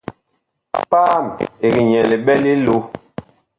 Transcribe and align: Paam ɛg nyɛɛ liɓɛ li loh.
Paam 0.89 1.25
ɛg 1.65 1.75
nyɛɛ 1.87 2.03
liɓɛ 2.11 2.33
li 2.43 2.53
loh. 2.65 2.83